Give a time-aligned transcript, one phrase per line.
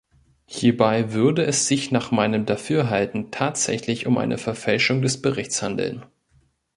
[0.47, 6.03] Hierbei würde es sich nach meinem Dafürhalten tatsächlich um eine Verfälschung des Berichts handeln.